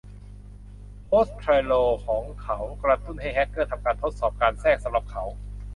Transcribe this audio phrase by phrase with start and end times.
[1.05, 5.23] โพสต์โทรลล์ของเขากระตุ้นให้แฮกเกอร์ทำการทดสอบการแทรกสำหรับเขา